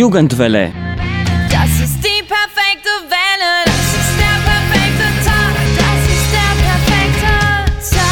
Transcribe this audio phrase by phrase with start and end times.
[0.00, 0.72] Jugendwelle.
[1.50, 3.52] Das ist die perfekte Welle.
[3.66, 5.54] Das ist der perfekte Tag.
[5.80, 7.32] Das ist der perfekte
[7.96, 8.08] Tag.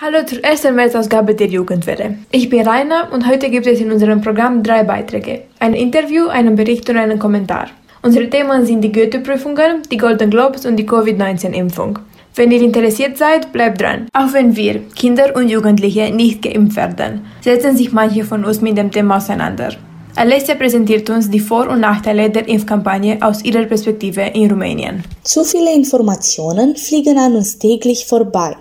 [0.00, 2.16] Hallo zur ersten März-Ausgabe der Jugendwelle.
[2.30, 5.42] Ich bin Rainer und heute gibt es in unserem Programm drei Beiträge.
[5.58, 7.68] Ein Interview, einen Bericht und einen Kommentar.
[8.00, 11.98] Unsere Themen sind die Goethe-Prüfungen, die Golden Globes und die Covid-19-Impfung.
[12.34, 14.08] Wenn ihr interessiert seid, bleibt dran.
[14.12, 18.78] Auch wenn wir, Kinder und Jugendliche, nicht geimpft werden, setzen sich manche von uns mit
[18.78, 19.70] dem Thema auseinander.
[20.16, 25.04] Alessia präsentiert uns die Vor- und Nachteile der Impfkampagne aus ihrer Perspektive in Rumänien.
[25.22, 28.56] Zu viele Informationen fliegen an uns täglich vorbei.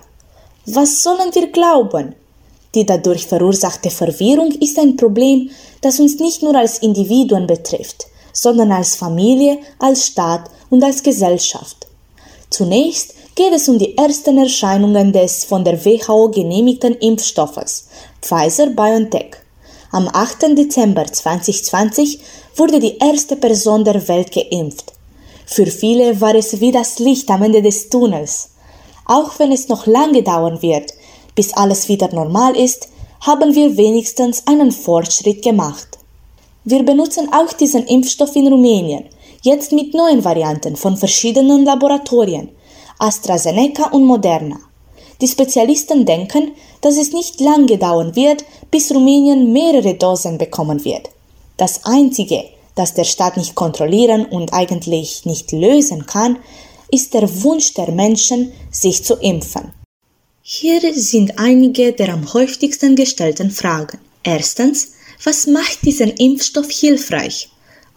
[0.65, 2.15] Was sollen wir glauben?
[2.75, 5.49] Die dadurch verursachte Verwirrung ist ein Problem,
[5.81, 11.87] das uns nicht nur als Individuen betrifft, sondern als Familie, als Staat und als Gesellschaft.
[12.51, 17.87] Zunächst geht es um die ersten Erscheinungen des von der WHO genehmigten Impfstoffes
[18.21, 19.31] Pfizer BioNTech.
[19.93, 20.57] Am 8.
[20.57, 22.19] Dezember 2020
[22.57, 24.91] wurde die erste Person der Welt geimpft.
[25.45, 28.49] Für viele war es wie das Licht am Ende des Tunnels.
[29.05, 30.91] Auch wenn es noch lange dauern wird,
[31.33, 32.89] bis alles wieder normal ist,
[33.21, 35.87] haben wir wenigstens einen Fortschritt gemacht.
[36.65, 39.05] Wir benutzen auch diesen Impfstoff in Rumänien,
[39.43, 42.49] jetzt mit neuen Varianten von verschiedenen Laboratorien.
[42.99, 44.59] AstraZeneca und Moderna.
[45.21, 51.09] Die Spezialisten denken, dass es nicht lange dauern wird, bis Rumänien mehrere Dosen bekommen wird.
[51.57, 56.37] Das Einzige, das der Staat nicht kontrollieren und eigentlich nicht lösen kann,
[56.91, 59.73] ist der Wunsch der Menschen, sich zu impfen.
[60.41, 63.99] Hier sind einige der am häufigsten gestellten Fragen.
[64.23, 64.93] Erstens,
[65.23, 67.49] was macht diesen Impfstoff hilfreich?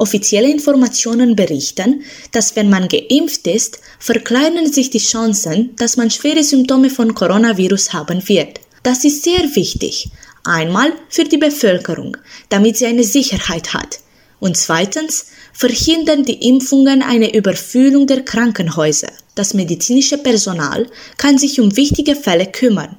[0.03, 6.43] Offizielle Informationen berichten, dass wenn man geimpft ist, verkleinern sich die Chancen, dass man schwere
[6.43, 8.59] Symptome von Coronavirus haben wird.
[8.83, 10.11] Das ist sehr wichtig.
[10.43, 12.17] Einmal für die Bevölkerung,
[12.49, 14.01] damit sie eine Sicherheit hat.
[14.41, 19.13] Und zweitens verhindern die Impfungen eine Überfüllung der Krankenhäuser.
[19.37, 22.97] Das medizinische Personal kann sich um wichtige Fälle kümmern.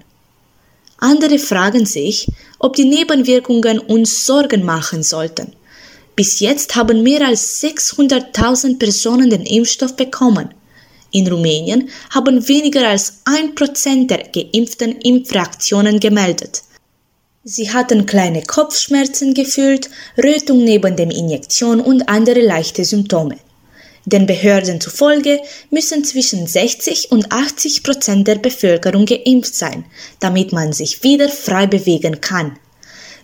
[0.99, 2.29] Andere fragen sich,
[2.59, 5.51] ob die Nebenwirkungen uns Sorgen machen sollten.
[6.15, 10.53] Bis jetzt haben mehr als 600.000 Personen den Impfstoff bekommen.
[11.11, 16.61] In Rumänien haben weniger als ein Prozent der geimpften Impfreaktionen gemeldet.
[17.43, 23.37] Sie hatten kleine Kopfschmerzen gefühlt, Rötung neben der Injektion und andere leichte Symptome.
[24.05, 25.39] Den Behörden zufolge
[25.71, 29.85] müssen zwischen 60 und 80 Prozent der Bevölkerung geimpft sein,
[30.19, 32.59] damit man sich wieder frei bewegen kann.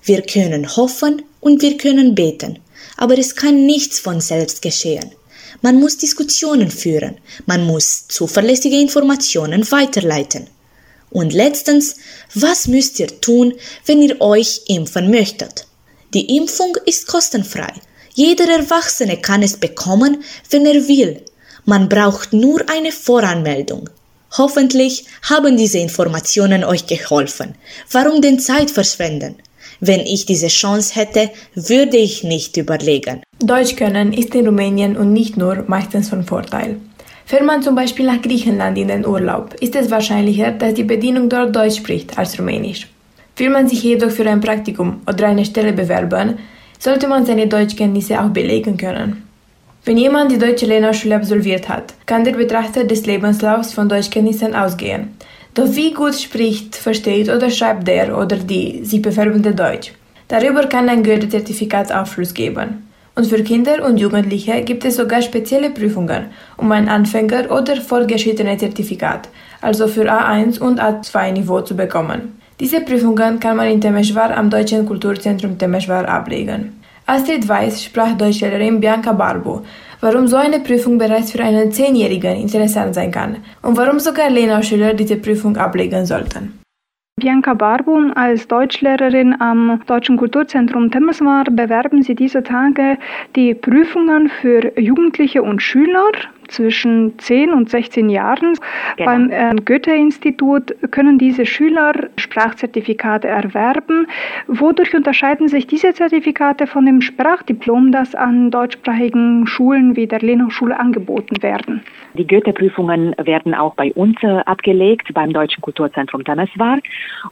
[0.04, 2.60] Wir können hoffen und wir können beten
[3.00, 5.12] aber es kann nichts von selbst geschehen.
[5.62, 10.48] Man muss Diskussionen führen, man muss zuverlässige Informationen weiterleiten.
[11.10, 11.96] Und letztens,
[12.36, 13.54] was müsst ihr tun,
[13.86, 15.66] wenn ihr euch impfen möchtet?
[16.14, 17.72] Die Impfung ist kostenfrei.
[18.14, 21.24] Jeder Erwachsene kann es bekommen, wenn er will.
[21.64, 23.90] Man braucht nur eine Voranmeldung.
[24.38, 27.56] Hoffentlich haben diese Informationen euch geholfen.
[27.92, 29.38] Warum denn Zeit verschwenden?
[29.80, 33.22] Wenn ich diese Chance hätte, würde ich nicht überlegen.
[33.40, 36.78] Deutsch können ist in Rumänien und nicht nur meistens von Vorteil.
[37.26, 41.30] Fährt man zum Beispiel nach Griechenland in den Urlaub, ist es wahrscheinlicher, dass die Bedienung
[41.30, 42.88] dort Deutsch spricht als Rumänisch.
[43.38, 46.40] Will man sich jedoch für ein Praktikum oder eine Stelle bewerben,
[46.78, 49.24] sollte man seine Deutschkenntnisse auch belegen können.
[49.86, 55.16] Wenn jemand die deutsche Lehrerschule absolviert hat, kann der Betrachter des Lebenslaufs von Deutschkenntnissen ausgehen.
[55.54, 59.94] Doch wie gut spricht, versteht oder schreibt der oder die sich bewerbende Deutsch?
[60.28, 62.88] Darüber kann ein Goethe-Zertifikat Aufschluss geben.
[63.16, 68.60] Und für Kinder und Jugendliche gibt es sogar spezielle Prüfungen, um ein Anfänger- oder fortgeschrittenes
[68.60, 69.28] Zertifikat,
[69.60, 72.40] also für A1 und A2-Niveau zu bekommen.
[72.60, 76.80] Diese Prüfungen kann man in Temeschwar am Deutschen Kulturzentrum Temeschwar ablegen.
[77.06, 79.62] Astrid Weiß sprach Deutschlehrerin Bianca Barbu,
[80.02, 84.94] warum so eine Prüfung bereits für einen Zehnjährigen interessant sein kann und warum sogar Lena-Schüler
[84.94, 86.60] diese Prüfung ablegen sollten.
[87.20, 92.98] Bianca Barbum als Deutschlehrerin am Deutschen Kulturzentrum Temeswar bewerben Sie diese Tage
[93.36, 96.12] die Prüfungen für Jugendliche und Schüler
[96.50, 98.56] zwischen 10 und 16 Jahren.
[98.98, 99.10] Genau.
[99.10, 104.07] Beim äh, Goethe-Institut können diese Schüler Sprachzertifikate erwerben.
[104.48, 110.80] Wodurch unterscheiden sich diese Zertifikate von dem Sprachdiplom, das an deutschsprachigen Schulen wie der Lenau-Schule
[110.80, 111.81] angeboten werden?
[112.16, 116.80] Die Goethe-Prüfungen werden auch bei uns äh, abgelegt, beim Deutschen Kulturzentrum Temeswar.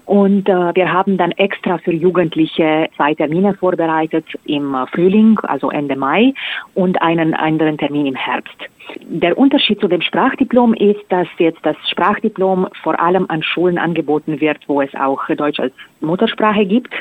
[0.05, 5.71] Und äh, wir haben dann extra für Jugendliche zwei Termine vorbereitet im äh, Frühling, also
[5.71, 6.33] Ende Mai,
[6.75, 8.69] und einen anderen Termin im Herbst.
[9.09, 14.41] Der Unterschied zu dem Sprachdiplom ist, dass jetzt das Sprachdiplom vor allem an Schulen angeboten
[14.41, 16.93] wird, wo es auch Deutsch als Muttersprache gibt,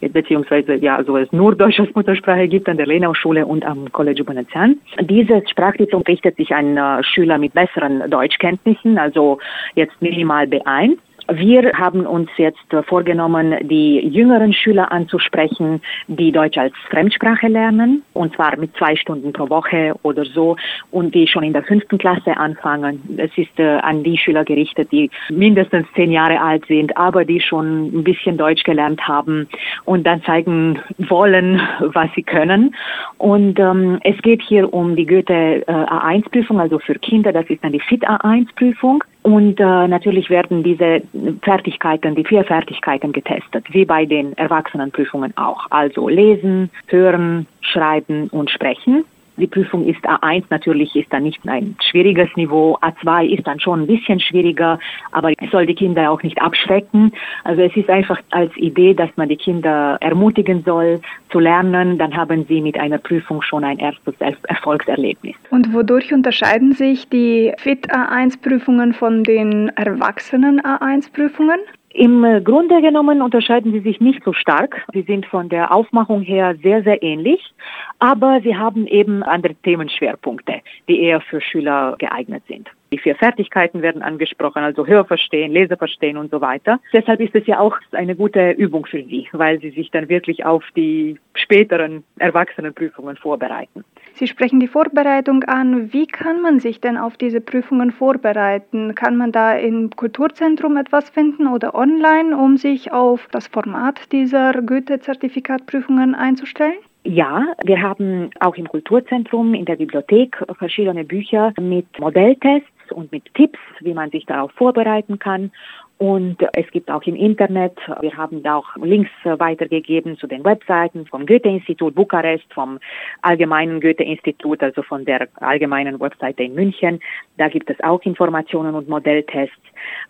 [0.00, 4.24] beziehungsweise ja, so es nur Deutsch als Muttersprache gibt an der Lenau-Schule und am College
[4.24, 4.80] Bonazan.
[5.02, 9.38] Dieses Sprachdiplom richtet sich an äh, Schüler mit besseren Deutschkenntnissen, also
[9.76, 10.98] jetzt minimal B1
[11.28, 18.34] wir haben uns jetzt vorgenommen, die jüngeren Schüler anzusprechen, die Deutsch als Fremdsprache lernen, und
[18.34, 20.56] zwar mit zwei Stunden pro Woche oder so,
[20.90, 23.02] und die schon in der fünften Klasse anfangen.
[23.16, 27.40] Es ist äh, an die Schüler gerichtet, die mindestens zehn Jahre alt sind, aber die
[27.40, 29.48] schon ein bisschen Deutsch gelernt haben
[29.84, 32.74] und dann zeigen wollen, was sie können.
[33.18, 37.62] Und ähm, es geht hier um die Goethe äh, A1-Prüfung, also für Kinder, das ist
[37.64, 39.02] dann die FIT A1-Prüfung.
[39.24, 41.00] Und äh, natürlich werden diese
[41.40, 45.66] Fertigkeiten, die vier Fertigkeiten getestet, wie bei den Erwachsenenprüfungen auch.
[45.70, 49.06] Also lesen, hören, schreiben und sprechen.
[49.36, 52.78] Die Prüfung ist A1 natürlich ist dann nicht ein schwieriges Niveau.
[52.80, 54.78] A2 ist dann schon ein bisschen schwieriger,
[55.10, 57.12] aber es soll die Kinder auch nicht abschrecken.
[57.42, 61.00] Also es ist einfach als Idee, dass man die Kinder ermutigen soll
[61.30, 61.98] zu lernen.
[61.98, 65.34] Dann haben sie mit einer Prüfung schon ein erstes Erfolgserlebnis.
[65.50, 71.58] Und wodurch unterscheiden sich die FIT A1-Prüfungen von den Erwachsenen A1-Prüfungen?
[71.96, 74.84] Im Grunde genommen unterscheiden sie sich nicht so stark.
[74.92, 77.54] Sie sind von der Aufmachung her sehr, sehr ähnlich,
[78.00, 80.54] aber sie haben eben andere Themenschwerpunkte,
[80.88, 82.68] die eher für Schüler geeignet sind.
[82.94, 86.78] Die vier Fertigkeiten werden angesprochen, also Hörverstehen, Leseverstehen und so weiter.
[86.92, 90.44] Deshalb ist es ja auch eine gute Übung für Sie, weil Sie sich dann wirklich
[90.44, 93.84] auf die späteren Erwachsenenprüfungen vorbereiten.
[94.12, 95.92] Sie sprechen die Vorbereitung an.
[95.92, 98.94] Wie kann man sich denn auf diese Prüfungen vorbereiten?
[98.94, 104.52] Kann man da im Kulturzentrum etwas finden oder online, um sich auf das Format dieser
[104.62, 106.78] Goethe-Zertifikatprüfungen einzustellen?
[107.02, 113.34] Ja, wir haben auch im Kulturzentrum in der Bibliothek verschiedene Bücher mit Modelltests und mit
[113.34, 115.52] Tipps, wie man sich darauf vorbereiten kann.
[115.98, 121.06] Und es gibt auch im Internet, wir haben da auch Links weitergegeben zu den Webseiten
[121.06, 122.80] vom Goethe-Institut Bukarest, vom
[123.22, 126.98] Allgemeinen Goethe-Institut, also von der allgemeinen Webseite in München.
[127.38, 129.54] Da gibt es auch Informationen und Modelltests.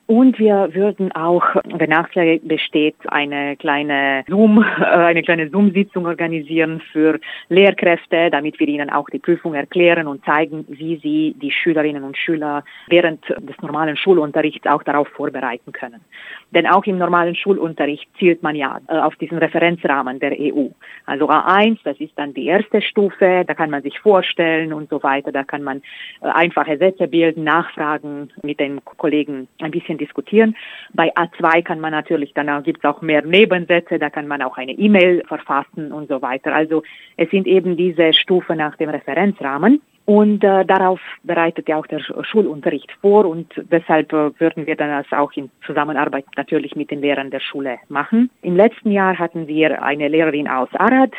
[0.07, 6.81] Und wir würden auch, wenn Nachfrage besteht, eine kleine Zoom, äh, eine kleine Zoom-Sitzung organisieren
[6.93, 7.19] für
[7.51, 12.17] Lehrkräfte, damit wir ihnen auch die Prüfung erklären und zeigen, wie sie die Schülerinnen und
[12.17, 16.01] Schüler während des normalen Schulunterrichts auch darauf vorbereiten können.
[16.53, 20.69] Denn auch im normalen Schulunterricht zielt man ja äh, auf diesen Referenzrahmen der EU.
[21.05, 25.03] Also A1, das ist dann die erste Stufe, da kann man sich vorstellen und so
[25.03, 25.83] weiter, da kann man
[26.23, 30.57] äh, einfache Sätze bilden, nachfragen, mit den Kollegen ein bisschen diskutieren.
[30.95, 34.57] Bei A2 kann man natürlich, dann gibt es auch mehr Nebensätze, da kann man auch
[34.57, 36.55] eine E-Mail verfassen und so weiter.
[36.55, 36.83] Also
[37.17, 39.83] es sind eben diese Stufen nach dem Referenzrahmen.
[40.07, 44.91] Und äh, darauf bereitet ja auch der Schulunterricht vor und deshalb äh, würden wir dann
[44.91, 48.31] das auch in Zusammenarbeit natürlich mit den Lehrern der Schule machen.
[48.43, 51.13] Im letzten Jahr hatten wir eine Lehrerin aus Arad,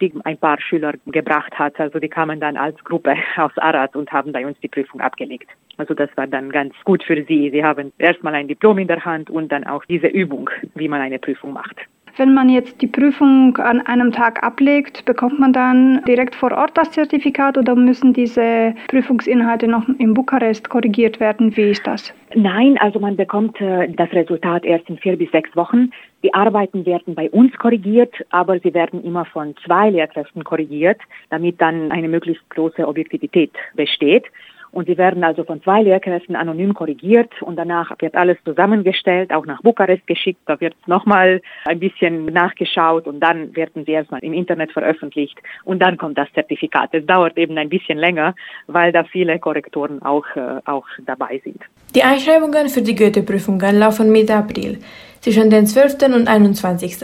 [0.00, 1.78] die ein paar Schüler gebracht hat.
[1.78, 5.50] Also die kamen dann als Gruppe aus Arad und haben bei uns die Prüfung abgelegt.
[5.76, 7.50] Also das war dann ganz gut für sie.
[7.50, 11.00] Sie haben erstmal ein Diplom in der Hand und dann auch diese Übung, wie man
[11.00, 11.76] eine Prüfung macht.
[12.16, 16.72] Wenn man jetzt die Prüfung an einem Tag ablegt, bekommt man dann direkt vor Ort
[16.76, 21.56] das Zertifikat oder müssen diese Prüfungsinhalte noch in Bukarest korrigiert werden?
[21.56, 22.12] Wie ist das?
[22.34, 25.90] Nein, also man bekommt äh, das Resultat erst in vier bis sechs Wochen.
[26.22, 31.60] Die Arbeiten werden bei uns korrigiert, aber sie werden immer von zwei Lehrkräften korrigiert, damit
[31.60, 34.24] dann eine möglichst große Objektivität besteht.
[34.72, 39.46] Und sie werden also von zwei Lehrkräften anonym korrigiert und danach wird alles zusammengestellt, auch
[39.46, 40.40] nach Bukarest geschickt.
[40.46, 45.80] Da wird nochmal ein bisschen nachgeschaut und dann werden sie erstmal im Internet veröffentlicht und
[45.80, 46.90] dann kommt das Zertifikat.
[46.92, 48.34] Es dauert eben ein bisschen länger,
[48.66, 51.60] weil da viele Korrektoren auch, äh, auch dabei sind.
[51.94, 54.78] Die Einschreibungen für die Goethe-Prüfungen laufen Mitte April,
[55.20, 56.02] zwischen den 12.
[56.14, 56.96] und 21.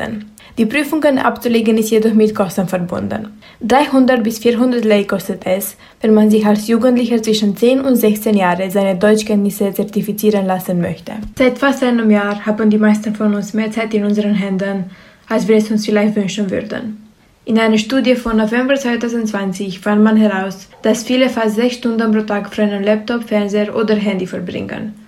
[0.58, 3.28] Die Prüfungen abzulegen ist jedoch mit Kosten verbunden.
[3.61, 8.35] 300 bis 400 Lei kostet es, wenn man sich als Jugendlicher zwischen 10 und 16
[8.35, 11.12] Jahren seine Deutschkenntnisse zertifizieren lassen möchte.
[11.37, 14.85] Seit fast einem Jahr haben die meisten von uns mehr Zeit in unseren Händen,
[15.28, 17.02] als wir es uns vielleicht wünschen würden.
[17.44, 22.23] In einer Studie von November 2020 fand man heraus, dass viele fast sechs Stunden pro
[22.23, 25.06] Tag vor einem Laptop, Fernseher oder Handy verbringen.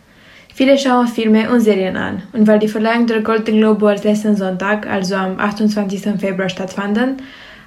[0.58, 4.34] Viele schauen Filme und Serien an und weil die Verleihung der Golden Globe Awards letzten
[4.34, 6.18] Sonntag, also am 28.
[6.18, 7.18] Februar stattfanden,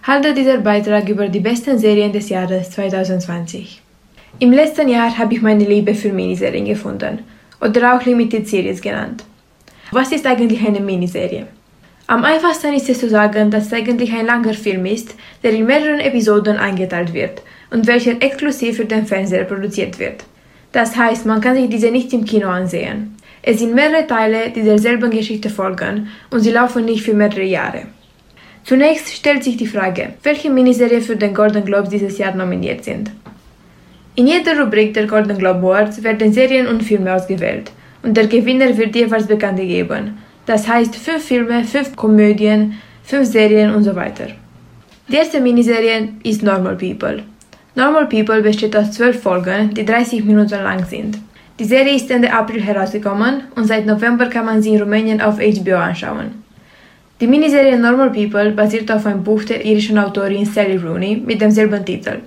[0.04, 3.82] handelt dieser Beitrag über die besten Serien des Jahres 2020.
[4.40, 7.20] Im letzten Jahr habe ich meine Liebe für Miniserien gefunden
[7.62, 9.24] oder auch Limited Series genannt.
[9.92, 11.48] Was ist eigentlich eine Miniserie?
[12.08, 15.66] Am einfachsten ist es zu sagen, dass es eigentlich ein langer Film ist, der in
[15.66, 20.26] mehreren Episoden eingeteilt wird, und welcher exklusiv für den Fernseher produziert wird.
[20.72, 23.16] Das heißt, man kann sich diese nicht im Kino ansehen.
[23.42, 27.84] Es sind mehrere Teile, die derselben Geschichte folgen und sie laufen nicht für mehrere Jahre.
[28.64, 33.12] Zunächst stellt sich die Frage, welche Miniserie für den Golden Globes dieses Jahr nominiert sind.
[34.16, 37.72] In jeder Rubrik der Golden Globe Awards werden Serien und Filme ausgewählt
[38.04, 40.18] und der Gewinner wird jeweils bekannt gegeben.
[40.46, 42.74] Das heißt fünf Filme, fünf Komödien,
[43.04, 44.28] fünf Serien und so weiter.
[45.08, 47.24] Die erste Miniserie ist Normal People.
[47.74, 51.18] Normal People besteht aus zwölf Folgen, die 30 Minuten lang sind.
[51.58, 55.38] Die Serie ist Ende April herausgekommen und seit November kann man sie in Rumänien auf
[55.38, 56.44] HBO anschauen.
[57.22, 61.86] Die Miniserie Normal People basiert auf einem Buch der irischen Autorin Sally Rooney mit demselben
[61.86, 62.20] Titel.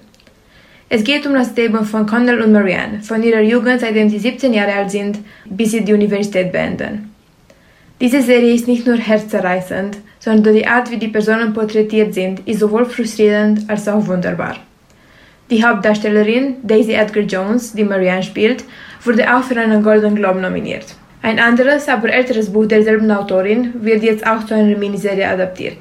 [0.89, 4.55] Es geht um das Leben von Connell und Marianne, von ihrer Jugend, seitdem sie 17
[4.55, 7.11] Jahre alt sind, bis sie die Universität beenden.
[8.01, 12.61] Diese Serie ist nicht nur herzzerreißend, sondern die Art, wie die Personen porträtiert sind, ist
[12.61, 14.57] sowohl frustrierend als auch wunderbar.
[15.51, 18.65] Die Hauptdarstellerin Daisy Edgar Jones, die Marianne spielt,
[19.03, 20.97] wurde auch für einen Golden Globe nominiert.
[21.21, 25.79] Ein anderes, aber älteres Buch derselben Autorin wird jetzt auch zu einer Miniserie adaptiert.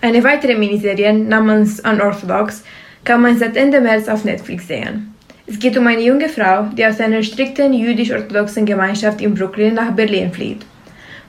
[0.00, 2.62] Eine weitere Miniserie namens Unorthodox
[3.04, 5.12] kann man seit Ende März auf Netflix sehen.
[5.46, 9.90] Es geht um eine junge Frau, die aus einer strikten jüdisch-orthodoxen Gemeinschaft in Brooklyn nach
[9.90, 10.64] Berlin flieht.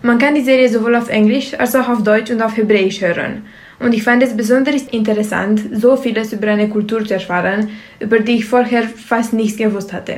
[0.03, 3.45] Man kann die Serie sowohl auf Englisch als auch auf Deutsch und auf Hebräisch hören.
[3.81, 7.69] Und ich fand es besonders interessant, so vieles über eine Kultur zu erfahren,
[7.99, 10.17] über die ich vorher fast nichts gewusst hatte.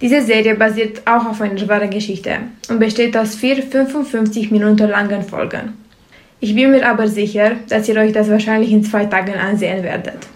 [0.00, 5.22] Diese Serie basiert auch auf einer wahren Geschichte und besteht aus vier 55 Minuten langen
[5.22, 5.74] Folgen.
[6.40, 10.26] Ich bin mir aber sicher, dass ihr euch das wahrscheinlich in zwei Tagen ansehen werdet.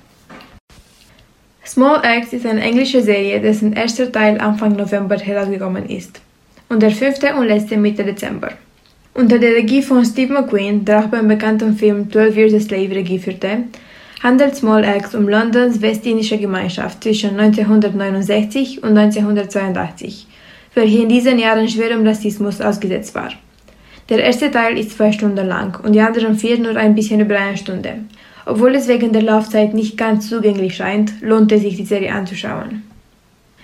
[1.66, 6.20] Small Axe ist eine englische Serie, dessen erster Teil Anfang November herausgekommen ist
[6.68, 8.52] und der fünfte und letzte Mitte Dezember.
[9.16, 12.94] Unter der Regie von Steve McQueen, der auch beim bekannten Film 12 Years a Slave
[12.94, 13.64] Regie führte,
[14.23, 20.26] handelt Small Axe um Londons westindische Gemeinschaft zwischen 1969 und 1982,
[20.75, 23.30] welche in diesen Jahren schwerem Rassismus ausgesetzt war.
[24.11, 27.38] Der erste Teil ist zwei Stunden lang und die anderen vier nur ein bisschen über
[27.38, 28.00] eine Stunde.
[28.44, 32.82] Obwohl es wegen der Laufzeit nicht ganz zugänglich scheint, lohnt es sich, die Serie anzuschauen.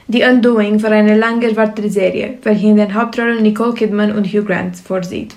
[0.09, 4.44] The Undoing war eine lange erwartete Serie, welche in den Hauptrollen Nicole Kidman und Hugh
[4.44, 5.37] Grant vorsieht.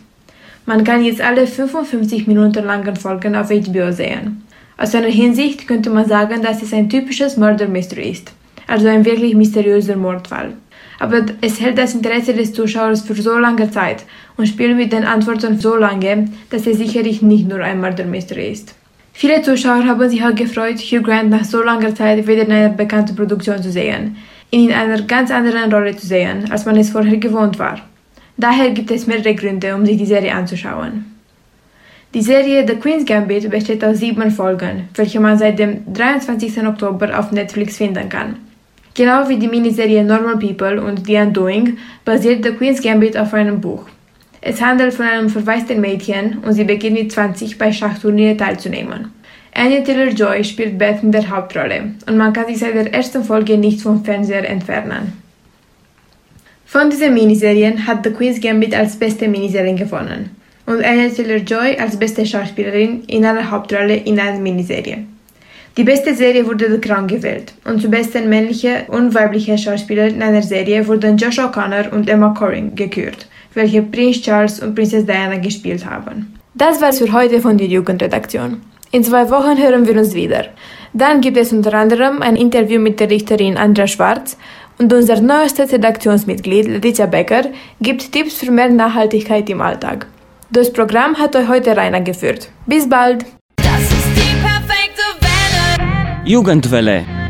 [0.68, 4.42] Man kann jetzt alle 55 Minuten langen Folgen auf HBO sehen.
[4.78, 8.32] Aus einer Hinsicht könnte man sagen, dass es ein typisches Murder Mystery ist,
[8.66, 10.54] also ein wirklich mysteriöser Mordfall.
[11.00, 14.06] Aber es hält das Interesse des Zuschauers für so lange Zeit
[14.38, 18.52] und spielt mit den Antworten so lange, dass es sicherlich nicht nur ein Murder Mystery
[18.52, 18.74] ist.
[19.14, 22.70] Viele Zuschauer haben sich auch gefreut, Hugh Grant nach so langer Zeit wieder in einer
[22.70, 24.18] bekannten Produktion zu sehen,
[24.50, 27.80] ihn in einer ganz anderen Rolle zu sehen, als man es vorher gewohnt war.
[28.38, 31.06] Daher gibt es mehrere Gründe, um sich die Serie anzuschauen.
[32.14, 36.66] Die Serie The Queen's Gambit besteht aus sieben Folgen, welche man seit dem 23.
[36.66, 38.38] Oktober auf Netflix finden kann.
[38.94, 43.60] Genau wie die Miniserie Normal People und The Undoing basiert The Queen's Gambit auf einem
[43.60, 43.86] Buch.
[44.40, 49.12] Es handelt von einem verwaisten Mädchen und sie beginnt mit 20 bei Schachturnieren teilzunehmen.
[49.54, 53.58] Anya Taylor-Joy spielt Beth in der Hauptrolle und man kann sich seit der ersten Folge
[53.58, 55.25] nicht vom Fernseher entfernen.
[56.66, 60.32] Von diesen Miniserien hat The Queen's Gambit als beste Miniserie gewonnen
[60.66, 65.06] und Anya Taylor-Joy als beste Schauspielerin in einer Hauptrolle in einer Miniserie.
[65.78, 70.22] Die beste Serie wurde The Crown gewählt und zu besten männliche und weibliche Schauspieler in
[70.22, 75.38] einer Serie wurden Josh O'Connor und Emma Corrin gekürt welche Prinz Charles und Prinzess Diana
[75.38, 76.34] gespielt haben.
[76.54, 78.62] Das war's für heute von der Jugendredaktion.
[78.92, 80.46] In zwei Wochen hören wir uns wieder.
[80.94, 84.38] Dann gibt es unter anderem ein Interview mit der Richterin Andrea Schwarz
[84.78, 87.44] und unser neuestes Redaktionsmitglied Letitia Becker
[87.82, 90.08] gibt Tipps für mehr Nachhaltigkeit im Alltag.
[90.52, 92.50] Das Programm hat euch heute Rainer geführt.
[92.66, 93.26] Bis bald!
[93.58, 96.22] Das ist die perfekte Welle.
[96.26, 97.25] Jugendwelle